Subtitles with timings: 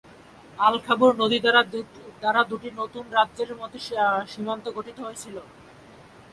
[0.57, 1.37] আল-খাবুর নদী
[2.21, 3.79] দ্বারা দুটি নতুন রাজ্যের মধ্যে
[4.31, 5.35] সীমান্ত গঠিত হয়েছিল।